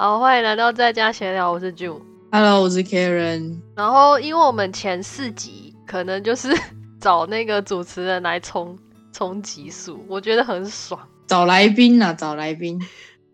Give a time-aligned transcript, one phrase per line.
[0.00, 2.00] 好，欢迎来到在家闲聊，我是 June。
[2.30, 3.56] Hello，我是 Karen。
[3.74, 6.56] 然后，因为我们前四集可能就是
[7.02, 8.78] 找那个主持人来冲
[9.12, 11.00] 冲集数，我觉得很爽。
[11.26, 12.80] 找来宾啊，找来宾。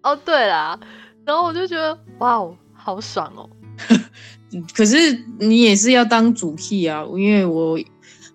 [0.03, 0.81] 哦，对啦，
[1.27, 3.47] 然后我就觉得哇哦，好爽哦。
[4.75, 4.97] 可是
[5.39, 7.79] 你也是要当主 key 啊，因为我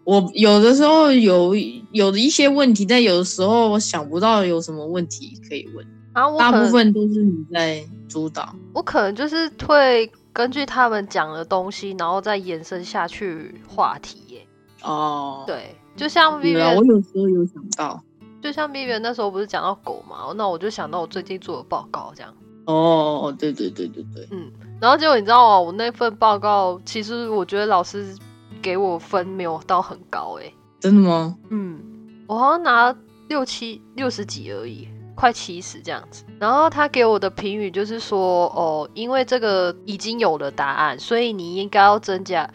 [0.04, 1.56] 我有的时候有
[1.92, 5.84] 有一些问题，但有的时候我想不到有什么问题可以问。
[6.14, 8.54] 然后我大部分都是你在主导。
[8.74, 14.48] 我可能就是会根据他们讲的东西，然后再延伸下去话题耶。
[14.82, 18.04] 哦，对，就像，Vivian 我有时候有想到。
[18.42, 22.34] 就像 Vivian 那时候不是讲到狗嘛，那我就想到我最近做的报告这样。
[22.66, 25.60] 哦，对对对对对，嗯然后结果你知道吗？
[25.60, 28.16] 我那份报告，其实我觉得老师
[28.62, 31.36] 给我分没有到很高诶、真的吗？
[31.50, 31.82] 嗯，
[32.28, 32.96] 我好像拿
[33.28, 34.88] 六七六十几而已，
[35.20, 36.24] 快七十这样子。
[36.40, 42.50] 然后他给我的评语就是说，哦，因为这个已经有了答案，所以你应该要增加，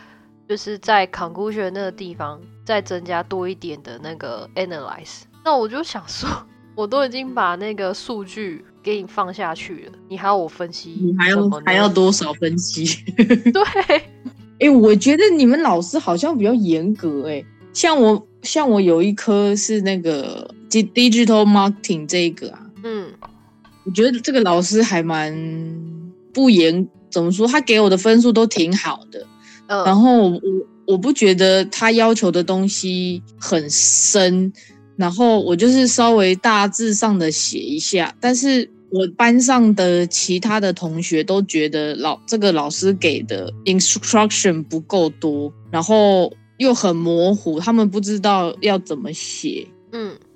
[0.48, 5.24] 就是在 conclusion 那个地方再增加多一点的那个 analyze。
[5.44, 6.26] 那我就想说，
[6.74, 13.04] 我都已经把那个数据给你放下去了，你还要我分析你还要还要多少分析？
[13.52, 14.02] 对。
[14.60, 23.06] 哎、我觉得你们老师好像比较严格哎、像我像我有一科是那个 digital marketing 这一个啊，嗯
[23.84, 25.32] 我觉得这个老师还蛮
[26.32, 27.46] 不严，怎么说？
[27.46, 29.26] 他给我的分数都挺好的，
[29.68, 30.40] 然嗯后我
[30.86, 34.52] 我不觉得他要求的东西很深，
[34.96, 49.66] 然后我就是稍微大致上的写一下，但是我班上的其他的同学都觉得老这个老师给的 instruction 不够多，然后又很模糊，他们不知道要怎么写。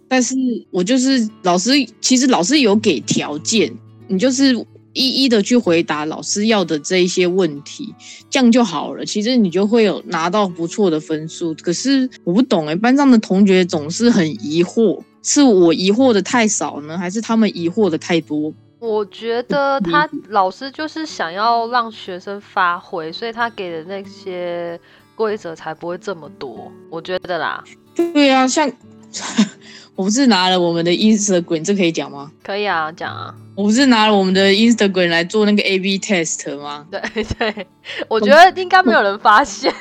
[0.08, 0.34] 嗯但是
[0.70, 1.70] 我就是老师，
[2.00, 3.70] 其实老师有给条件，
[4.06, 4.54] 你就是
[4.94, 7.94] 一一的去回答老师要的这一些问题，
[8.30, 9.04] 这样就好了。
[9.04, 11.54] 其实你就会有拿到不错的分数。
[11.62, 18.52] 可是我不懂哎、班上的同学总是很疑惑，是我疑惑的太少呢，还是他们疑惑的太多？
[18.80, 24.80] 我觉得他老师就是想要让学生发挥，所以他给的那些
[25.14, 26.72] 规则才不会这么多。
[26.88, 27.62] 我觉得啦，
[27.94, 28.70] 对啊，像
[29.96, 32.30] 我不是拿了我们的 Instagram，这可以讲吗？
[32.42, 36.86] 可以啊，讲啊，我不是拿了我们的 Instagram 来做那个 A/B test 吗？
[36.90, 37.00] 对
[37.38, 37.66] 对，
[38.08, 39.72] 我觉得应该没有人发现。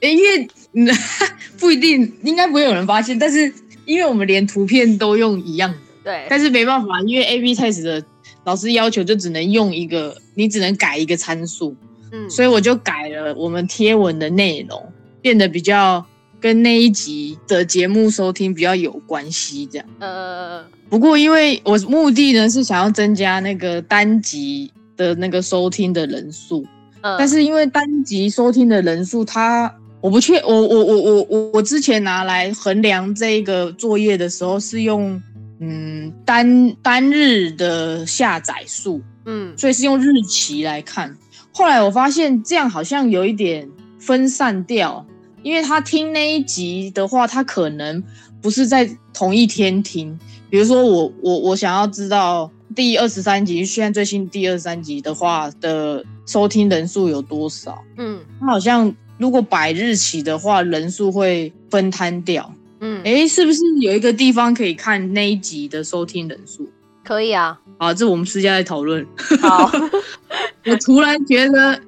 [0.00, 0.88] 诶 因为嗯
[1.58, 3.52] 不一定，应该不会有人发现，但是
[3.84, 8.04] 因为我们连图片都用一样的，对，但是没办法，因为 A B test 的
[8.44, 11.74] 老师要求就只能用一个，你只能改一个参数，
[12.12, 16.04] 嗯，所以我就改了我们贴文的内容，变得比较
[16.44, 19.86] 跟那一集的节目收听比较有关系，这样。
[19.98, 26.62] 呃，不过因为我目的呢是想要增加那个单集的那个收听的人数，
[27.00, 35.18] 嗯但是因为单集收听的人数，它我不确我我我我我我之前拿来衡量这个作业的时候是用
[35.60, 41.16] 嗯单单日的下载数，嗯所以是用日期来看。
[41.52, 43.66] 后来我发现这样好像有一点
[43.98, 45.06] 分散掉，
[45.44, 48.02] 因为他听那一集的话，他可能
[48.42, 50.18] 不是在同一天听。
[50.50, 57.78] 比如说我我我想要知道第二十三集，现在最新第二十三集的话的收听人数有多少？
[57.98, 62.52] 嗯他好像如果摆日期的话，人数会分摊掉。
[62.80, 66.68] 嗯，哎，是不是有一个地方可以看那一集的收听人数？
[67.04, 69.06] 可以啊，好，这我们私下再讨论。
[69.42, 69.70] 好，
[70.66, 71.78] 我突然觉得，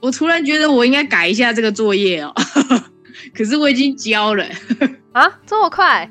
[0.00, 2.32] 我突然觉得我应该改一下这个作业哦。
[3.34, 4.44] 可是我已经交了，
[5.12, 6.10] 啊，这么快？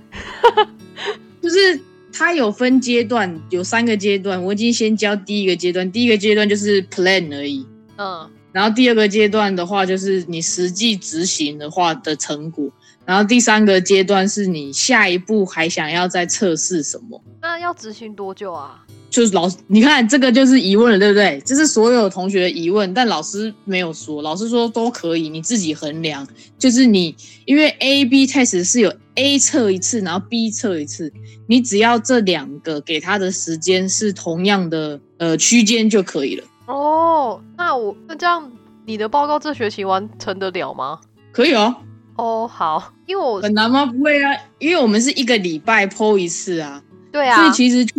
[1.42, 1.80] 就是
[2.12, 7.66] 它有分阶段，有三个阶段，我已经先交第一个阶段，第一个阶段就是 plan 而已，
[7.98, 12.68] 嗯然后第二个阶段的话就是你实际执行的话的成果，
[13.10, 17.20] 然后第三个阶段是你下一步还想要再测试什么。
[17.42, 18.86] 那要执行多久啊？
[19.10, 21.42] 就是老师，你看这个就是疑问了，对不对？
[21.44, 26.28] 这是所有同学的疑问，但老师没有说，老师说都可以，你自己衡量。
[26.60, 27.16] 就是你
[27.46, 31.12] 因为 A B test 是有 A 测一次，然后 B 测一次，
[31.48, 38.52] 你只要这两个给他的时间是同样的呃区间就可以了，哦，那我那这样
[38.86, 41.00] 你的报告这学期完成得了吗？
[41.32, 41.76] 可以哦。
[42.20, 43.86] 哦，好，因为我很难吗？
[43.86, 47.94] 不会啊，因为我们是一个礼拜剖一次啊，对啊，所以其实区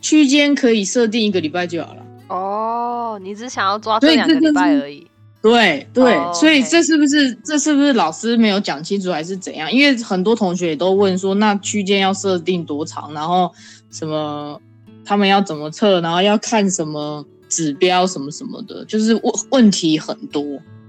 [0.00, 2.02] 区间可以设定一个礼拜就好了。
[2.28, 5.06] 哦，你只想要抓所这两个礼拜而已。
[5.42, 9.72] 对对，哦所以这是不是这是不是老师没有讲清楚，还是怎样？
[9.72, 13.52] 因为很多同学也都问说，那区间要设定多长，然后
[13.90, 14.60] 什么
[15.04, 20.42] 他们要怎么测，然后要看什么指标什么什么的，就是问问题很多。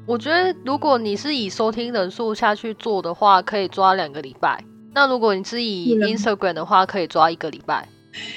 [0.07, 4.63] 我觉得如果你是以收听人数下去做的话，可以抓两个礼拜。
[4.95, 7.89] 那如果你是以 Instagram 的话，可以抓一个礼拜。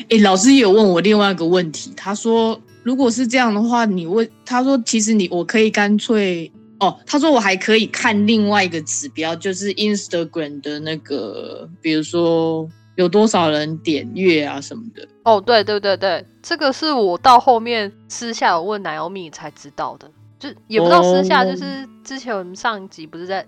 [0.09, 6.51] 诶，老师也有问我另外一个问题，他说如果是这样的话，你问他说其实你我可以干脆
[6.81, 15.07] 哦，他说我还可以看另外一个指标，就是 Instagram 的那个，比如说有多少人点阅啊什么的。
[15.23, 21.53] 哦，对对对对，这个是我到后面私下有问 Naomi 才知道的，就也不知道私下，哦。
[21.53, 23.47] 就是之前我们上一集不是在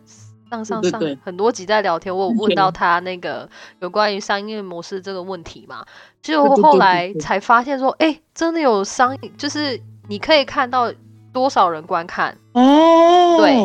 [0.49, 3.49] 上上上很多集在聊天，我有问到他那个
[3.81, 5.85] 有关于商业模式这个问题嘛，
[6.23, 10.93] 就对对对对后来才发现说，哎，真的有商，就是你可以看到
[11.33, 13.57] 多少人观看，哦，对，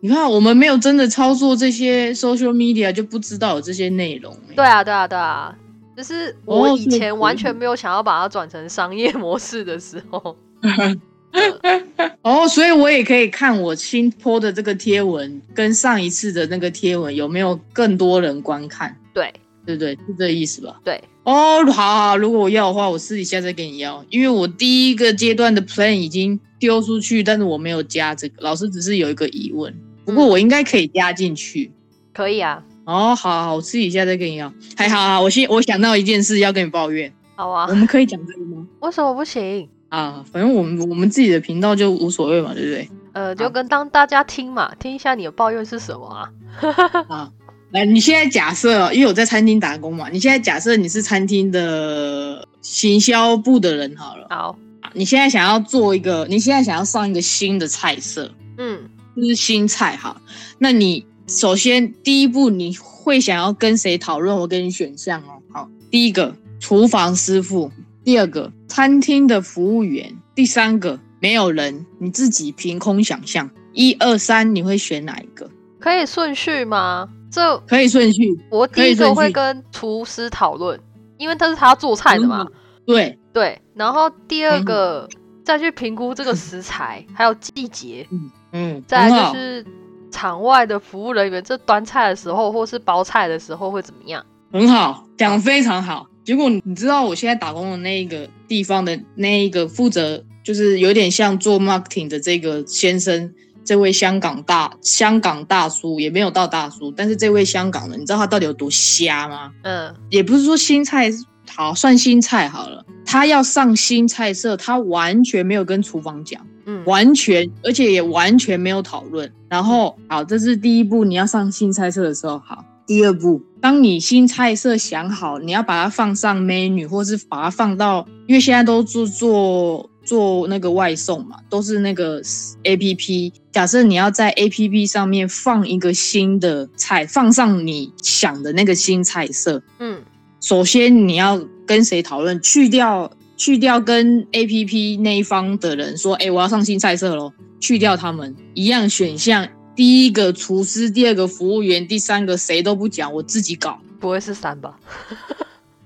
[0.00, 4.54] 你看我们没有真的操作这些 social media，就不知道有这些内容、欸。
[4.54, 5.56] 对啊，对啊，对啊。
[5.96, 10.36] 就是我以前完全没有想要把它转成商业模式的时候，
[12.22, 19.32] 哦，所以我也可以看我新播的这个贴文跟上一次的那个贴文有没有更多人观看，对
[19.64, 19.92] 对不对？
[19.94, 20.80] 是这意思吧？
[20.84, 29.72] 对，哦，好好，如果我要的话，我私底下再跟你要，因为我第一个阶段的 plan 已经丢出去，但是我没有加这个，老师只是有一个疑问，
[30.04, 31.70] 不过我应该可以加进去。
[32.12, 34.52] 可以啊，哦，好好，我私底下再跟你要。
[34.76, 38.66] 还好好，我先我想到一件事要跟你抱怨，好啊我，们可以讲这个吗？
[38.80, 39.68] 为什么不行？
[39.96, 42.90] 啊，反正我们我们自己的频道就无所谓嘛，对不对？
[43.14, 46.28] 呃，就跟当大家听嘛，听一下你的抱怨是什么啊？
[47.08, 47.32] 啊，
[47.70, 60.20] 来，你现在假设哦，因为我在餐厅打工嘛，你现在假设你是餐厅的行销部的人好了，好，啊你现在想要做一个，你现在想要上一个新的菜色，嗯，就是新菜哈，
[60.58, 64.36] 那你首先第一步你会想要跟谁讨论？
[64.36, 65.40] 我给你选项哦。
[65.54, 67.72] 好，第一个厨房师傅，
[68.06, 73.50] 第二个餐厅的服务员，第三个没有人，你自己凭空想象。
[73.72, 75.50] 一二三，你会选哪一个？
[75.80, 77.08] 可以顺序吗？
[77.32, 80.78] 这可以顺序，我第一个会跟厨师讨论，
[81.18, 82.46] 因为他是他做菜的嘛。
[82.86, 85.08] 对，对，然后第二个
[85.44, 89.66] 再去评估这个食材，还有季节，嗯嗯，再来就是
[90.12, 94.24] 场外的服务人员，这端菜的时候或是包菜的时候会怎么样？
[94.52, 96.06] 很好，讲得非常好。
[96.26, 103.32] 结果你知道我现在打工的那一个地方的那一个负责，就是有点像做 marketing 的这个先生，
[103.64, 109.52] 这位香港大香港大叔也没有到大叔，但是这位香港人，你知道他到底有多瞎吗？
[109.62, 111.08] 嗯，也不是说新菜
[111.48, 116.44] 好算新菜好了，他要上新菜色，他完全没有跟厨房讲。
[116.64, 119.32] 嗯，完全，而且也完全没有讨论。
[119.48, 122.64] 然后，好，这是第一步，你要上新菜色的时候，好。
[122.86, 132.22] 第二步，当你新菜色想好，你要把它放上 menu，或是把它放到，因为现在都做做做那个外送嘛，都是那个
[132.62, 133.32] A P P。
[133.50, 140.00] 假设你要在 A P P 上面放一个新的菜，放上你想的那个新菜色，嗯，
[140.40, 142.40] 首先你要跟谁讨论？
[142.40, 149.48] 去掉去掉跟 A P P 那一方的人说，哎、我要上新菜色咯，去掉他们一样选项。
[149.76, 153.78] 第一个厨师，第二个服务员，第三个谁都不讲，我自己搞。
[154.00, 154.78] 不会是三吧？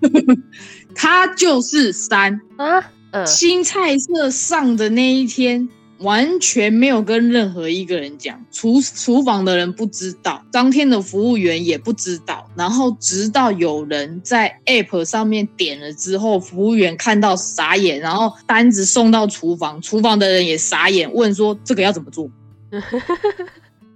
[0.95, 5.69] 他就是三啊，嗯，新菜色上的那一天，
[5.99, 22.31] 完全没有跟任何一个人讲，厨厨房的人不知道，当天的服务员也不知道，然后直到有人在 App 上面点了之后，服务员看到傻眼，然后单子送到厨房，厨房的人也傻眼，问说这个要怎么做？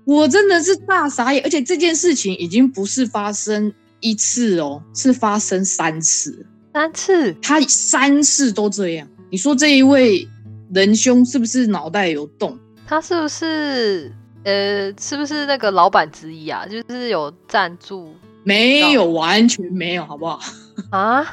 [0.05, 6.47] 我真的是大傻眼，而且这件事情已经不是发生一次哦，是发生三次。
[6.73, 10.29] 三次，他三次都这样，你说这一位
[10.75, 12.59] 仁兄是不是脑袋有洞？
[12.87, 16.67] 他是不是呃，是不是那个老板之一啊？
[16.67, 20.41] 就是有赞助没有，完全没有，好不好？
[20.91, 21.25] 啊？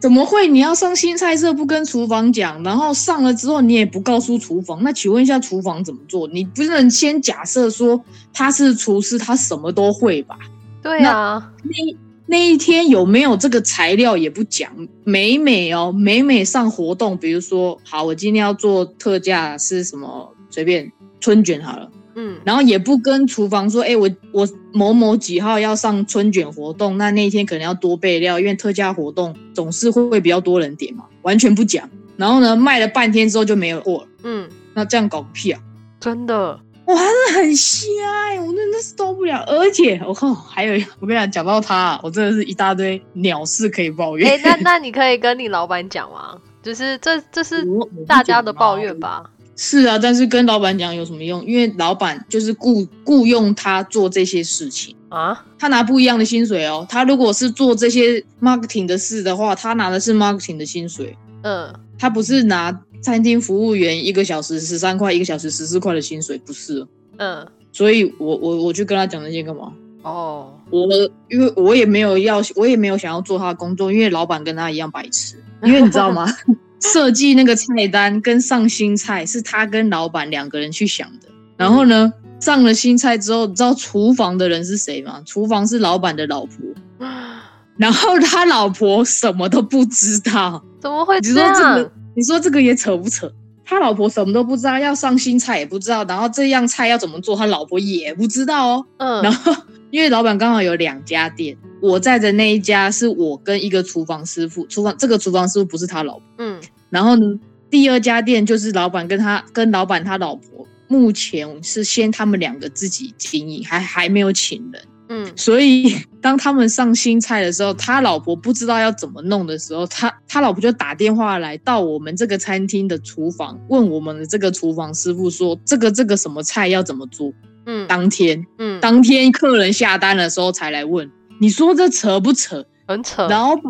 [0.00, 0.46] 怎么会？
[0.46, 6.28] 你要上新菜色不跟厨房讲，然后上了之后你也不告诉厨房，那请问一下厨房怎么做？
[6.28, 8.02] 你不能先假设说
[8.32, 10.38] 他是厨师，他什么都会吧？
[10.80, 14.70] 对啊，那那一天有没有这个材料也不讲，
[15.02, 21.90] 每每哦，每每上活动，比如说，好，我今天要做特价是什么，随便春卷好了。
[22.20, 31.88] 嗯，然后也不跟厨房说，哎、我我某某几号要上春卷活动，那那一天可能要多备料，因为特价活动总是会比较多人点嘛，完全不讲。
[32.16, 35.60] 然后呢，卖了半天之后就没有货了，嗯，那这样搞个屁啊！
[36.00, 37.84] 真的，我还是很瞎
[38.26, 39.44] 哎、我真的是受不了。
[39.46, 44.28] 而且我靠，还有我跟你讲，讲到他，我真的是一大堆鸟事可以抱怨。
[44.28, 46.36] 哎、那那你可以跟你老板讲吗？
[46.60, 47.64] 就是这这是
[48.06, 49.22] 大家的抱怨吧？
[49.60, 51.44] 是啊，但是跟老板讲有什么用？
[51.44, 56.86] 因为老板就是雇雇佣他做这些事情，啊，他拿不一样的薪水哦。
[56.88, 66.88] 他如果是做这些 marketing 的事的话，他拿的是 marketing 的薪水，嗯他不是拿餐厅服务员一个小时十三块，一个小时十四块的薪水，不是哦。
[67.16, 69.72] 嗯，所以我我我去跟他讲那些干嘛？
[70.02, 70.86] 哦，我
[71.28, 75.34] 因为我也没有要，我也没有想要做他的工作，因为老板跟他一样白痴。
[75.64, 76.24] 因为你知道吗？
[76.80, 81.28] 设计那个菜单跟上新菜是他跟老板两个人去想的。
[81.56, 85.22] 然后呢，上了新菜之后，你知道厨房的人是谁吗？
[85.26, 86.56] 厨房是老板的老婆，
[87.76, 90.62] 然后他老婆什么都不知道。
[90.80, 93.30] 怎么会你这说这个？，你说这个也扯不扯？
[93.64, 98.86] 他老婆什么都不知道，要上新菜也不知道，然后这样菜要怎么做，他老婆也不知道哦。
[98.98, 99.56] 嗯然嗯后
[99.90, 106.22] 因为老板刚好有两家店，我在的那一家是我跟一个厨房师傅，厨房这个厨房师傅不是他老婆。
[106.38, 106.47] 嗯
[106.90, 107.38] 然后呢，
[107.70, 114.82] 第二家店就是老板跟他跟老板他老婆，目前是先他们两个自己经营，还还没有请人。
[115.10, 127.32] 嗯所以 当他们上新菜的时候，他老婆不知道要怎么弄的时候，他他老婆就打电话来到我们这个餐厅的厨房，问我们的这个厨房师傅说，这个这个什么菜要怎么做。
[127.64, 132.64] 嗯当天嗯，当天客人下单的时候才来问，你说这扯不扯？
[132.86, 133.26] 很扯。
[133.28, 133.64] 老板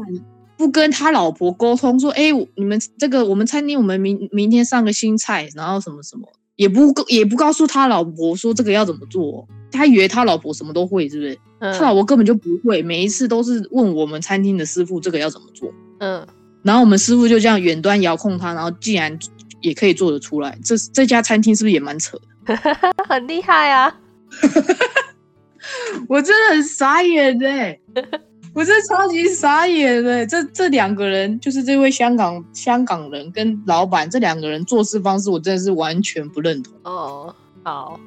[0.58, 2.24] 不跟他老婆沟通说，哎、
[2.56, 11.38] 你们这个我们餐厅我们明明天上个新菜，然后什么什么，也不也不告诉他老婆说这个要怎么做，他以为他老婆什么都会，是不是？
[11.60, 16.26] 他老嗯婆根本就不会，每一次都是问我们餐厅的师傅这个要怎么做，嗯，
[16.62, 19.16] 然后我们师傅就这样远端遥控他，然后竟然
[19.60, 22.56] 也可以做得出来，这这家餐厅是不是也蛮扯的？
[23.08, 23.96] 很厉害啊。
[26.08, 27.78] 我真的很傻眼哎、
[28.58, 36.74] 我真的超级傻眼的、这这两个人就是这位香港香港人跟老板这两个人做事方式，我真的是完全不认同。
[36.82, 38.00] 哦，好，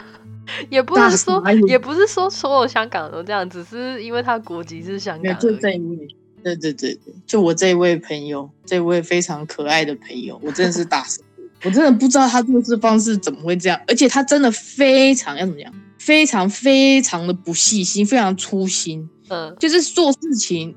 [0.68, 5.76] 也不大是说也不是说所有香港人都这样，只是因为他国籍是香，港就这而已。
[5.76, 6.08] 一位，
[6.42, 19.08] 对对对对，就我这位朋友，这位非常可爱的朋友，我真的是大傻眼，我真的不知道他做事方式怎么会这样，而且他真的非常要怎么讲，非常非常的不细心，非常粗心。
[19.28, 19.54] 嗯。
[19.58, 20.74] 就是做事情，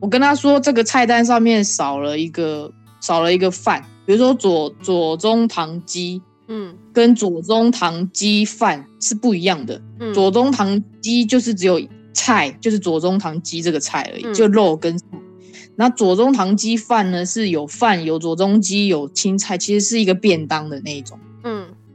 [0.00, 6.76] 我跟他说这个菜单上面少了一个少了一个饭，比如说左左宗棠鸡嗯。
[6.92, 11.80] 跟左宗棠鸡饭是不一样的，嗯，左宗棠鸡就是只有
[12.12, 14.34] 菜，就是左宗棠鸡这个菜而已，嗯。
[14.34, 14.98] 就肉跟。
[15.74, 21.18] 那左宗棠鸡饭呢是有饭有左宗鸡有青菜，其实是一个便当的那一种。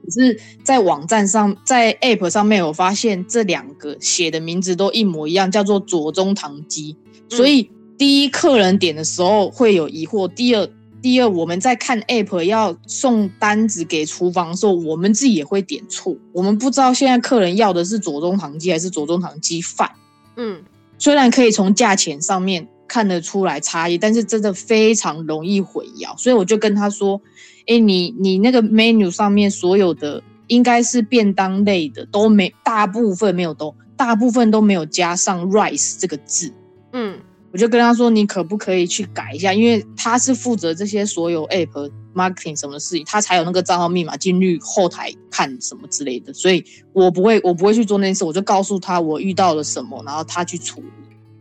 [0.08, 6.96] 嗯可是，在网站上，在 App 上面我发现这两个写的名字都一模一样，叫做左宗棠鸡。
[7.30, 10.70] 所以，第一客人点的时候会有疑惑；第二，
[11.02, 19.92] 第二我们在看 App 要送单子给厨房的时候，我们自己也会点错，我们不知道现在客人要的是左宗棠鸡还是左宗棠鸡饭。
[20.38, 20.64] 嗯
[21.00, 27.22] 虽然可以从价钱上面看得出来差异，但是真的非常容易混淆，所以我就跟他说
[27.68, 36.52] ：“哎，你你那个 menu 上面所有的应该是便当类的，都没大部分没有都大部分都没有加上 rice 这个字。”
[36.94, 37.20] 嗯
[37.50, 39.54] 我就跟他说：“你可不可以去改一下？
[39.54, 50.88] 因为他是负责这些所有 app marketing 什么事情，他才有那个账号密码进入后台看什么之类的，所以我不会我不会去做那件事，我就告诉他我遇到了什么，然后他去处理。”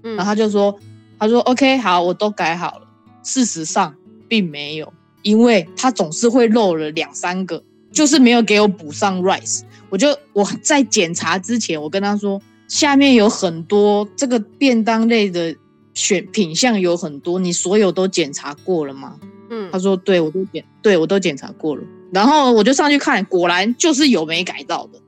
[0.05, 0.75] 嗯，然后他就说
[1.19, 2.87] ：“他说 OK，好，我都改好了。
[3.25, 3.95] 事实上
[4.29, 4.91] 并没有，
[5.27, 9.63] 因为他总是会漏了两三个，就是没有给我补上 rice。
[9.91, 15.53] 我就我在检查之前，我跟他说，下面有很多这个便当类的
[15.95, 19.19] 选品项有很多，你所有都检查过了吗？
[19.51, 21.83] 嗯他说：对，我都检，对我都检查过了。
[22.13, 25.01] 然后我就上去看，果然就是有没改到的。”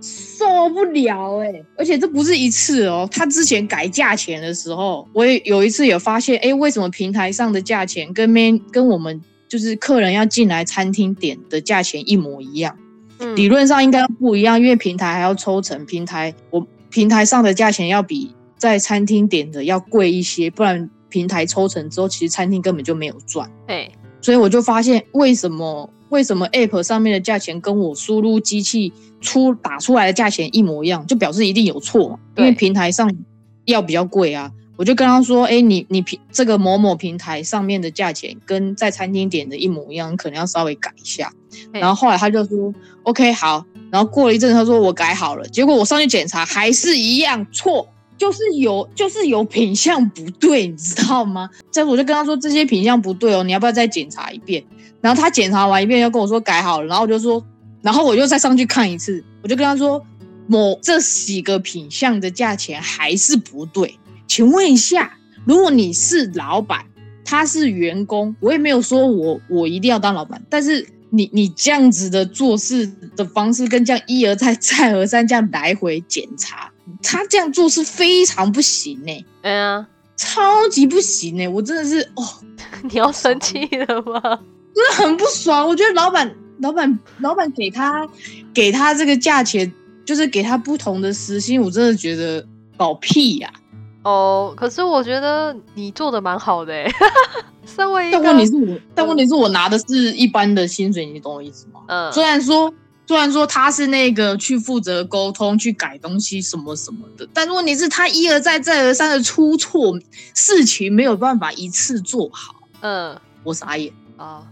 [0.00, 12.76] 受不了哎、而且这不是一次哦，他之前改价钱的时候，我也有一次有发现，哎，为什么平台上的价钱跟 man 跟我们就是客人要进来餐厅点的价钱一模一样？
[13.20, 23.50] 嗯理论上应该不一样，因为平台还要抽成，平台我平台上的价钱要比在餐厅点的要贵一些，不然平台抽成之后，其实餐厅根本就没有赚。
[23.66, 33.12] 哎所以我就发现为什么为什么 App 上面的价钱跟我输入机器出打出来的价钱一模一样，就表示一定有错嘛，因为平台上
[33.64, 34.50] 要比较贵啊。
[34.76, 41.32] 我就跟他说，哎，你你平这个某某平台上面的价钱跟在餐厅点的一模一样，你可能要稍微改一下。
[41.72, 42.72] 然后后来他就说
[43.02, 43.64] ，OK 好。
[43.90, 47.88] 然后过了一阵，他说我改好了，结果我上去检查还是一样错。
[48.16, 51.48] 就是有就是有品相不对，你知道吗？
[51.70, 54.64] 这我就跟他说这些品相不对哦，你要不要再检查一遍？
[55.00, 57.44] 然后他检查完一遍又跟我说改好了，然后我就说，
[57.82, 60.04] 然后我又再上去看一次，我就跟他说
[60.46, 66.84] 某这几个品相的价钱还是不对，请问一下，如果你是老板，
[67.24, 76.70] 他是员工，我也没有说我我一定要当老板，但是你你这样子的做事的方式跟这样一而再再而三这样来回检查，
[77.02, 79.86] 他这样做是非常不行呢、哎呀，
[80.16, 82.24] 超级不行呢、我真的是哦，
[82.90, 84.40] 你要生气了吗？
[84.74, 85.66] 真的很不爽。
[85.66, 88.08] 我觉得老板老板老板给他
[88.52, 89.72] 给他这个价钱，
[90.04, 92.44] 就是给他不同的时薪，我真的觉得
[92.76, 93.52] 搞屁呀、
[94.02, 96.90] 哦，可是我觉得你做的蛮好的哎，
[97.66, 101.80] 身为一但个，问题是我，但问题是我拿的是一般的薪水，你懂我意思吗？
[101.88, 102.72] 嗯，虽然说，
[103.06, 109.98] 虽然说他是那个去负责沟通、去改东西什么什么的，但问题是，他一而再、再而三的出错，
[110.34, 113.92] 事情没有办法一次做好，嗯，我傻眼。
[114.16, 114.42] 哦，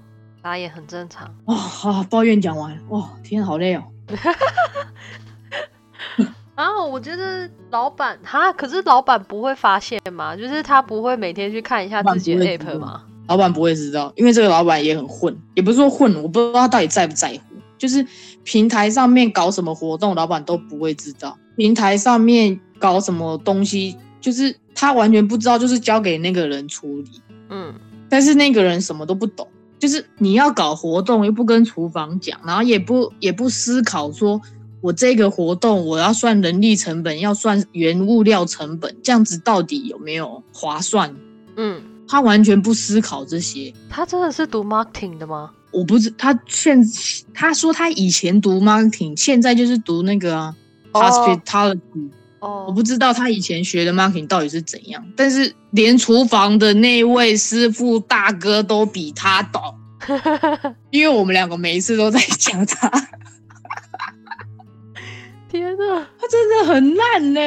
[0.47, 1.29] 打也很正常。
[1.47, 3.83] 哦，好，抱怨讲完，哇，天啊，好累哦。
[6.55, 10.37] 啊，我觉得老板他，可是老板不会发现吗？
[10.37, 13.03] 就是他不会每天去看一下自己的 app 吗？
[13.27, 17.57] 老板不会知道，因为这个老板也很混，也不是说混，我不知道他到底在不在乎。
[17.77, 18.07] 就是
[18.45, 21.37] 平台上面搞什么活动，老板都不会知道。
[21.57, 27.21] 平台上面搞什么东西，就是他完全不知道，就是交给那个人处理。
[27.49, 27.75] 嗯
[28.09, 34.41] 但是那个人什么都不懂，就是你要搞活动又不跟厨房讲，然后也不也不思考说，
[34.81, 41.15] 我这个活动我要算人力成本，要算原物料成本，这样子到底有没有划算？
[41.57, 43.73] 嗯，他完全不思考这些。
[43.89, 45.51] 他真的是读 marketing 的吗？
[45.73, 46.81] 我不知他现
[47.35, 50.55] 他说他以前读 marketing，现在就是读那个
[50.93, 52.11] hospitality。
[52.41, 59.63] 哦，我不知道他以前学的 marketing 到底是怎样，但是连厨房的那位师傅大哥都比他懂，
[60.91, 62.89] 因为我们两个每一次都在讲他，
[65.49, 66.07] 天哪！
[66.19, 67.41] 他真的很烂呢、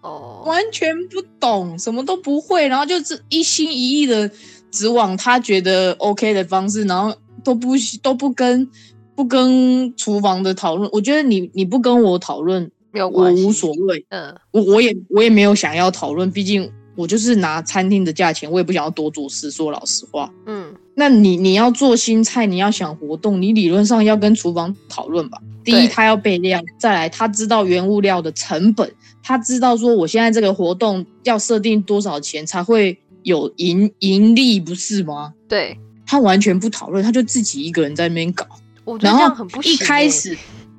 [0.00, 4.30] 哦，完全不懂，什么都不会，然后就是一心一意的
[4.70, 8.66] 只往他觉得 OK 的方式，然后都不都不跟
[9.14, 10.88] 不跟厨房的讨论。
[10.92, 19.50] 我觉得你你不跟我讨论，我没有关系，无所谓，嗯我我也我也没有想要讨论，毕竟我就是拿餐厅的价钱，我也不想要多做事。
[19.50, 25.38] 说老实话，嗯那你你要做新菜，你要想活动，你理论上要跟厨房讨论吧。
[25.64, 35.32] 第一，他要备料；再来，他知道原物料的成本，他知道说我现在这个活动要设定多少钱才会有盈盈利，不是吗？
[35.48, 38.44] 对，他完全不讨论，他就自己一个人在那边搞。
[38.84, 39.84] 我觉得这然后很不行欸。
[39.84, 40.36] 开始，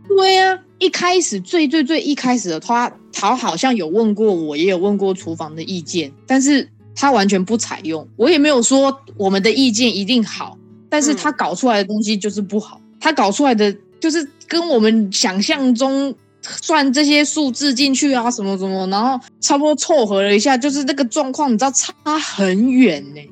[0.08, 8.06] 对呀、一开始最最最一开始的他，他好像有问过我，也有问过厨房的意见，但是他完全不采用。
[8.17, 10.58] 我也没有说我们的意见一定好，
[10.89, 16.13] 但是嗯他搞出来的东西就是不好，他搞出来的就是跟我们想象中。
[16.62, 23.30] 算这些数字进去啊，什么什么，然后差不多凑合了一下，就是那个状况，你知道差很远呢、嗯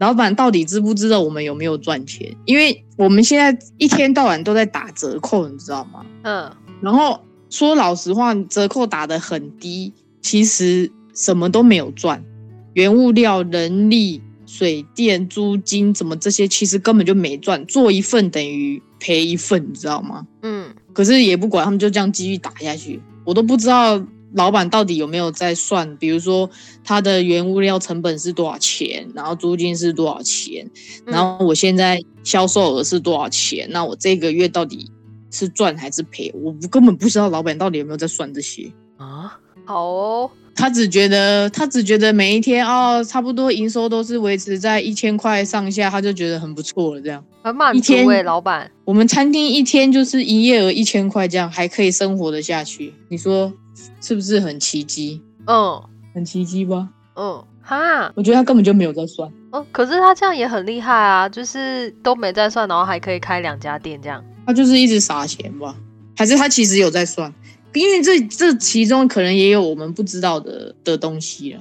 [0.00, 2.34] 老板到底知不知道我们有没有赚钱？
[2.46, 6.04] 因为我们现在一天到晚都在打折扣，你知道吗？
[6.22, 12.24] 嗯然后说老实话，折扣打得很低，其实什么都没有赚，
[12.72, 20.26] 原物料、人力、水电、租金，怎么这些其实根本就没赚，做一份等于赔一份，你知道吗？
[20.40, 24.02] 嗯可是也不管，他们就这样继续打下去，我都不知道
[24.34, 26.48] 老板到底有没有在算，比如说
[26.84, 30.64] 他的原物料成本是多少钱，然后租金是多少钱，
[31.06, 34.90] 嗯然后我现在销售额是多少钱，那我这个月到底
[35.30, 36.32] 是赚还是赔？
[36.34, 38.70] 我根本不知道老板到底有没有在算这些。
[38.96, 47.00] 啊，好哦，他只觉得他只觉得每一天哦，差不多营收都是维持在一千块上下，他就觉得很不错了。
[47.00, 48.70] 这样，很满足一天哎，老板。
[48.84, 53.52] 我们餐厅一天就是营业额一千块，这样还可以生活的下去，你说
[54.00, 55.20] 是不是很奇迹？
[55.46, 55.82] 嗯
[56.14, 56.88] 很奇迹吧？
[57.14, 59.30] 嗯，哈，我觉得他根本就没有在算。
[59.52, 64.24] 哦，可是他这样也很厉害啊，就是都没在算，然后还可以开两家店这样。
[64.46, 65.76] 他就是一直撒钱吧？
[66.16, 67.32] 还是他其实有在算？
[67.72, 71.60] 因为这这其中可能也有我们不知道的的东西啊。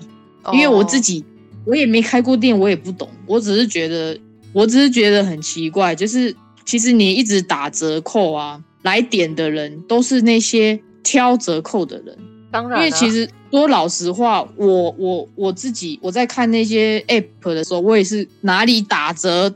[0.52, 1.24] 因为我自哦己
[1.66, 4.20] 我也没开过店，我也不懂，我只是觉得，
[4.54, 12.18] 我只是觉得很奇怪，就是其实你一直打折扣啊，来点的人都是那些挑折扣的人，
[12.52, 19.54] 当然啊，因为其实说老实话，我我我自己我在看那些 app 的时候，我也是哪里打折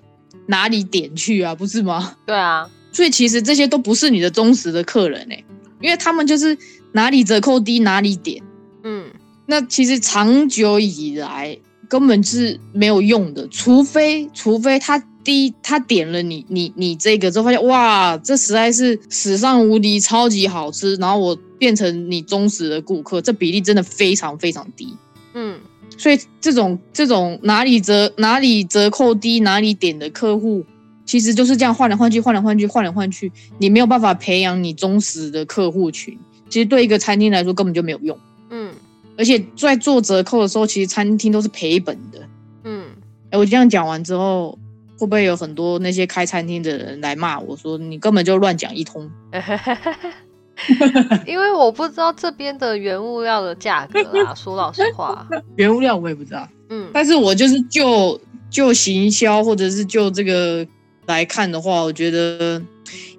[0.47, 2.15] 哪里点去啊，不是吗？
[2.25, 5.43] 对啊，所以其实这些都不是你的忠实的客人哎、
[5.81, 6.57] 因为他们就是
[6.91, 8.41] 哪里折扣低哪里点。
[8.83, 9.05] 嗯。
[9.45, 11.57] 那其实长久以来
[11.89, 24.95] 根本是没有用的，除非除非他第一他点了你你你这个之后发现哇，这实在是史上无敌超级好吃，然后我变成你忠实的顾客，这比例真的非常非常低。
[25.33, 25.59] 嗯
[25.97, 30.65] 所以这种这种哪里折哪里折扣低哪里点的客户，
[31.05, 36.17] 其实就是这样换来换去换来换去换来换去，你没有办法培养你忠实的客户群。
[36.49, 38.17] 其实对一个餐厅来说根本就没有用，
[38.49, 38.71] 嗯
[39.15, 42.27] 而且在做折扣的时候，其实餐厅都是赔本的。
[42.63, 42.85] 嗯，
[43.29, 44.57] 哎，我这样讲完之后，
[44.97, 49.09] 会不会有很多那些开餐厅的人来骂我说你根本就乱讲一通？
[51.25, 60.65] 因为我不知道这边的原物料的价格啊， 说老实话，原物料我也不知道，嗯但是我就是就就行销或者是就这个
[61.07, 62.61] 来看的话，我觉得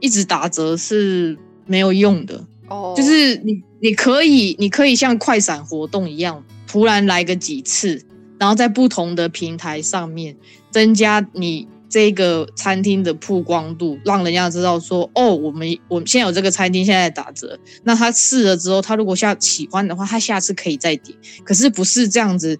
[0.00, 2.42] 一直打折是没有用的。
[2.68, 8.00] 哦，就是你你可以你可以像快闪活动一样，突然来个几次，
[8.38, 10.36] 然后在不同的平台上面
[10.70, 17.58] 增加你这个餐厅的曝光度，让人家知道说哦，我们我们现在有这个餐厅现在打折。
[17.84, 21.16] 那他试了之后，他如果下喜欢的话，他下次可以再点。
[21.44, 22.58] 可是不是这样子，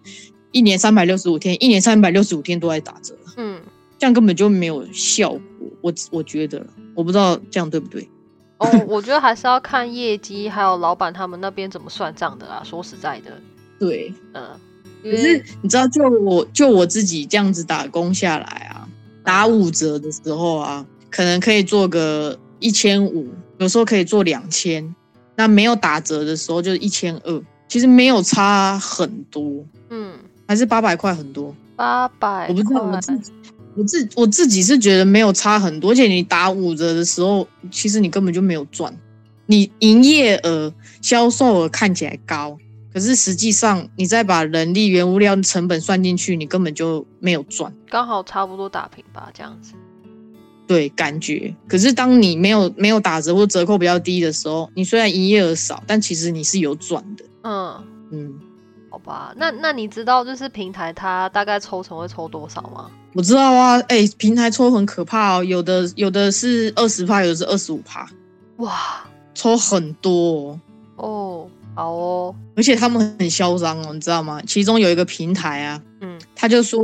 [0.53, 3.61] 一年三百六十五天，一年三百六十五天都在打折，嗯，
[3.99, 5.41] 这样根本就没有效果。
[5.81, 8.09] 我我觉得，我不知道这样对不对。
[8.59, 12.63] 哦，我觉得还是要看业绩，还有老板他们那边怎么算账的啦。
[12.65, 13.33] 说实在的，
[13.81, 14.49] 对，嗯，
[15.05, 18.89] 可是你知道，就我就我自己这样子打工下来啊，
[19.23, 24.95] 打五折的时候啊，可能可以做个一千五，有时候可以做两千。
[25.37, 30.13] 那没有打折的时候就是一千二，其实没有差很多，嗯，
[30.47, 31.55] 还是八百块很多。
[31.75, 33.33] 八百，我不知道我自己，
[33.75, 38.97] 我自我自己是觉得没有差很多，而且你打五折的时候，其实你根本就没有赚。
[39.47, 42.57] 你营业额、销售额看起来高，
[42.95, 47.75] 可是实际上你再把人力、原物料成本算进去，你根本就没有赚。
[47.91, 49.73] 刚好差不多打平吧，这样子。
[50.67, 51.55] 对，感觉。
[51.69, 57.25] 可是当你没有没有打折或折扣比较低的时候，你虽然营业额少，但其实你是有赚的。
[57.43, 58.41] 嗯，嗯，
[58.89, 62.91] 好吧，那那你知道就是平台它大概抽成会抽多少吗？
[63.13, 68.09] 我知道啊，哎、平台抽很可怕哦，有的有的是二十趴，有的是二十五趴，
[68.57, 69.05] 哇，
[69.35, 70.61] 抽很多、哦。
[70.97, 74.41] 哦，好哦，而且他们很嚣张哦，你知道吗？
[74.47, 76.81] 其中有一个平台啊，嗯他就说：“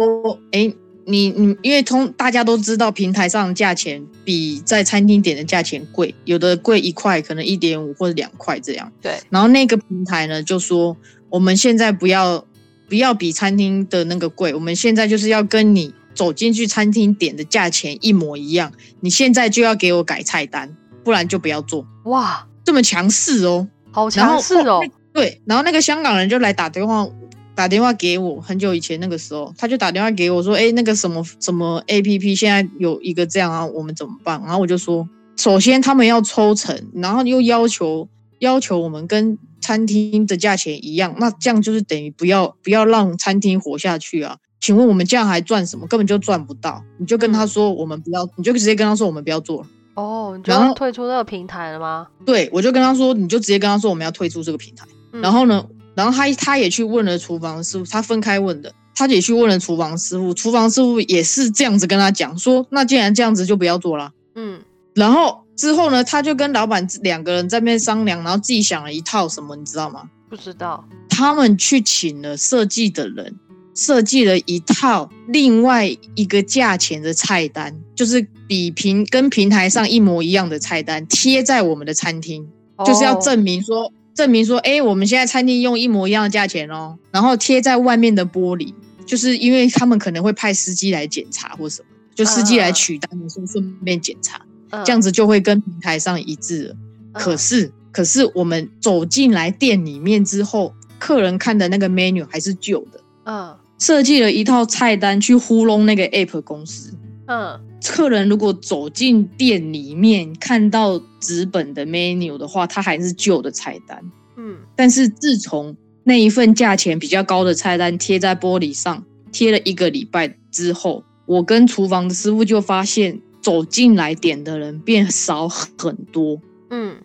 [0.52, 0.72] 哎，
[1.06, 8.90] 你你因为通大家都知道平台上的价钱比在餐厅点的价钱贵，有的贵一块，可能一点五或者两块这样。
[9.00, 10.96] 对，然后那个平台呢就说：
[11.28, 12.44] 我们现在不要
[12.88, 21.86] 不要比餐厅的那个贵，我们现在就是要跟你走进去餐厅点的价钱一模一样，你现在就要给我改菜单，不然就不要做。
[22.06, 24.80] 哇，这么强势哦。”好强势哦，
[25.12, 27.08] 对，然后那个香港人就来打电话，
[27.54, 34.40] 打电话给我，很久以前那个时候，他就打电话给我说，哎，那个什么什么 A P P 现在有一个这样啊，我们怎么办？
[34.42, 44.36] 然后我就说，首先他们要抽成，然后又要求要求我们跟餐厅的价钱一样，那这样就是等于不要不要让餐厅活下去啊。
[44.60, 45.86] 请问我们这样还赚什么？
[45.86, 46.82] 根本就赚不到。
[46.98, 49.66] 你就跟他说我们不要，你就直接跟他说我们不要做了。
[50.00, 52.06] 哦，你就然后要退出这个平台了吗？
[52.24, 54.86] 对，我就跟他说，你就直接跟他说我们要退出这个平台。
[55.12, 64.12] 嗯然后呢，然后他他也去问了厨房师傅，他分开问的，他也去问了厨房师傅，厨房师傅也是这样子跟他讲说，那既然这样子就不要做了。
[64.34, 64.60] 嗯
[64.94, 70.08] 然后之后呢，他就跟老板两个人在那边商量，然后自己想了一套什么，你知道吗？
[70.28, 73.34] 不知道，他们去请了设计的人，
[73.74, 82.48] 设计了一套另外一个价钱的菜单，就是比平跟平台上一模一样的菜单贴在我们的餐厅。
[82.86, 88.72] 就是要哦证明说，证明说，哎、我们现在餐厅用一模一样的价钱哦，然后贴在外面的玻璃，
[89.04, 96.76] 就是因为他们可能会派司机来检查或什么，就司机来取单的时候顺便检查，嗯这样子就会跟平台上一致了。
[97.12, 106.94] 可嗯是，可是我们走进来店里面之后，客人看的那个 menu 还是旧的，嗯设计了一套菜单去糊弄那个 app 公司。
[107.26, 113.98] 嗯客人如果走进店里面看到纸本的 menu 的话，它还是旧的菜单。
[114.36, 126.38] 嗯但是自从那一份价钱比较高的菜单贴在玻璃上，贴了一个礼拜之后，我跟厨房的师傅就发现，走进来点的人变少很多，
[126.68, 126.96] 嗯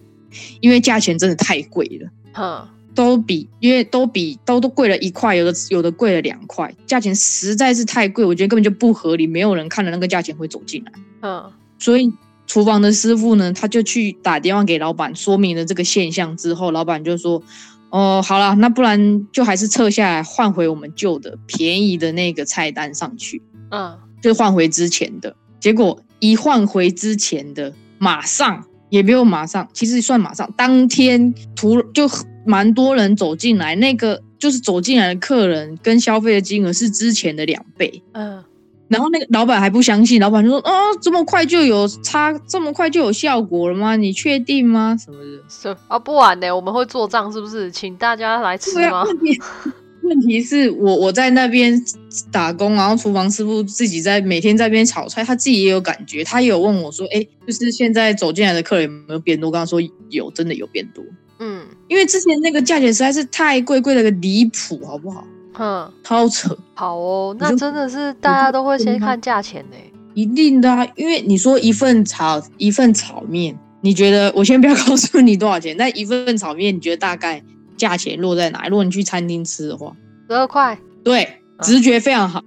[0.60, 2.10] 因为价钱真的太贵了。
[2.34, 10.92] 哼都比，因为都比都都贵了一块，有的有的贵了两块，价钱实在是太贵，我觉得根本就不合理，没有人看了那个价钱会走进来。
[11.22, 12.12] 嗯所以
[12.48, 17.44] 厨房的师傅呢，他就去打电话给老板，说明了这个现象之后，老板就说
[17.92, 25.36] ：“哦，好了，那不然就还是撤下来，换回我们旧的便宜的那个菜单上去，嗯，就换回之前的。
[25.60, 32.08] 结果一换回之前的，马上也没有马上，其实算马上，当天突就
[32.46, 38.02] 蛮多人走进来，那个就是走进来的客人跟消费的金额是之前的两倍。
[38.14, 38.44] 嗯，
[38.88, 43.96] 然后那个老板还不相信，老板就说：“哦，这么快就有差，这么快就有效果了吗？
[43.96, 44.96] 你确定吗？
[44.98, 46.56] 什么的？”是啊，不晚呢？
[46.56, 47.72] 我们会做账是不是？
[47.72, 49.04] 请大家来吃吗？
[50.04, 51.84] 问题是我我在那边
[52.32, 59.82] 打工，然后厨房师傅自己在每天在那边炒菜，他自己也有感觉，他也有问我说：“哎，就是现在走进来的客人有没有变多？”我跟他说
[60.12, 61.18] 有，真的有变多，嗯
[61.88, 65.26] 因为之前那个价钱实在是太贵，贵了个离谱，好不好？
[65.58, 66.58] 嗯，超扯。
[66.74, 69.78] 好哦，那真的是大家都会先看价钱呢。
[70.14, 77.42] 一定的、啊，因为你说一份炒一份炒面，你觉得我先不要 告诉你多少钱，但一份炒面你觉得大概
[77.78, 78.70] 价钱落在哪里？
[78.70, 79.96] 如果你去餐厅吃的话，
[80.30, 82.42] 十二块，对，直觉非常好。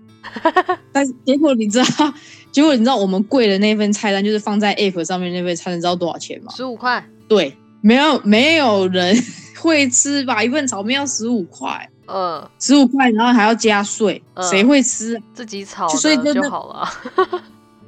[0.93, 2.13] 但是结果你知道，
[2.51, 6.53] 结果你知道我们贵的那份菜单就是放在 app 上面那份菜单，知道多少钱吗？
[6.55, 9.17] 十五块，对，没有没有人
[9.61, 10.43] 会吃吧？
[10.43, 15.23] 一份炒面要十五块，嗯，十五块，然后还要加税，嗯谁会吃啊？
[15.35, 16.89] 自己炒所以的真的就好了。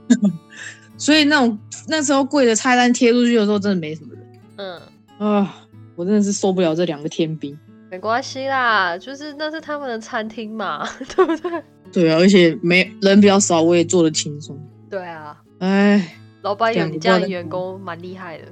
[0.98, 4.26] 所以那种那时候贵的菜单贴出去的时候，真的没什么人。
[4.56, 4.80] 嗯，
[5.18, 5.54] 啊，
[5.96, 7.56] 我真的是受不了这两个天兵。
[7.90, 11.62] 没关系啦，就是那是他们的餐厅嘛， 对不对？
[11.92, 14.56] 对啊，而且没人比较少，我也做的轻松。
[14.90, 18.44] 对啊，哎，老板有两你这样的员工蛮厉害的。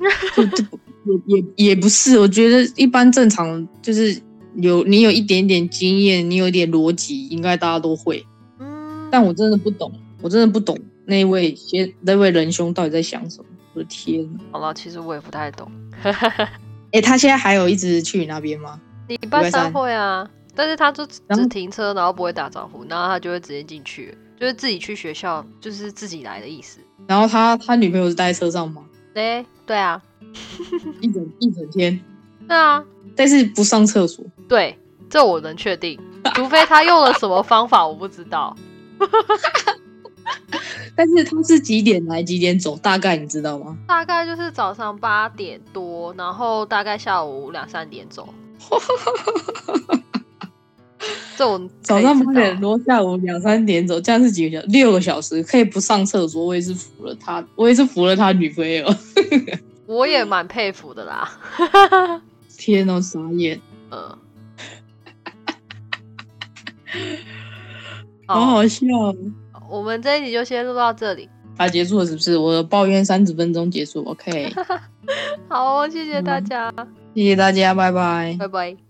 [1.26, 4.20] 也也也不是，我觉得一般正常就是
[4.56, 8.24] 有你有一点点经验，你有一点逻辑，应该大家都会。
[8.58, 13.44] 嗯，但我真的不懂，我真的不懂那位先那位仁兄到底在想什么。
[13.74, 14.28] 我的天！
[14.50, 15.70] 好了，其实我也不太懂。
[16.92, 18.80] 哎，他现在还有一直去你那边吗？
[19.08, 26.80] 礼拜三拜三会啊，但是他就只停车，然后不会打招呼，然后他就会直接进去，就是自己去学校，就是自己来的意思。
[27.06, 28.82] 然后他他女朋友是待在车上吗？
[29.18, 30.00] 对对啊，
[31.00, 31.98] 一整一整天，
[32.46, 32.84] 对啊，
[33.16, 34.24] 但是不上厕所。
[34.48, 34.78] 对，
[35.10, 35.98] 这我能确定，
[36.36, 38.56] 除非他用了什么方法，我不知道。
[40.94, 42.76] 但是他是几点来几点走？
[42.76, 43.76] 大概你知道吗？
[43.88, 48.32] 大概就是早上八点多，然后大概下午两三点走。
[51.38, 54.66] 这我可以早上八点多，下午两三点走，这样是几个小时？
[54.72, 58.92] 六个小时，可以不上厕所，我也是服了他，我也是服了他女朋友。
[59.86, 61.30] 我也蛮佩服的啦。
[62.58, 63.60] 天哦，傻眼，
[63.92, 64.18] 嗯，
[68.26, 69.14] 好好笑哦。
[69.70, 71.28] 我们这一集就先录到这里。
[71.56, 72.36] 啊，结束了是不是？
[72.36, 74.52] 我抱怨三十分钟结束，OK，
[75.48, 76.72] 好哦，谢谢大家，
[77.14, 78.36] 谢谢大家，拜拜。
[78.38, 78.87] 拜拜。